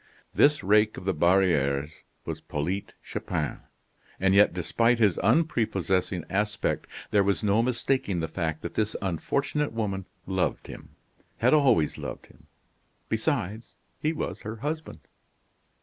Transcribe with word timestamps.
This 0.33 0.63
rake 0.63 0.97
of 0.97 1.05
the 1.05 1.13
barrieres 1.13 1.91
was 2.25 2.41
Polyte 2.41 2.93
Chupin. 3.03 3.59
And 4.19 4.33
yet 4.33 4.51
despite 4.51 4.97
his 4.97 5.19
unprepossessing 5.21 6.25
aspect 6.27 6.87
there 7.11 7.23
was 7.23 7.43
no 7.43 7.61
mistaking 7.61 8.19
the 8.19 8.27
fact 8.27 8.63
that 8.63 8.73
this 8.73 8.95
unfortunate 8.99 9.73
woman 9.73 10.05
loved 10.25 10.65
him 10.65 10.95
had 11.37 11.53
always 11.53 11.99
loved 11.99 12.25
him; 12.25 12.47
besides, 13.09 13.75
he 13.99 14.11
was 14.11 14.39
her 14.41 14.55
husband. 14.55 15.01